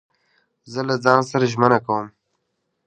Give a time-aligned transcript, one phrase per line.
[0.71, 2.05] زه له ځان سره ژمنه کوم.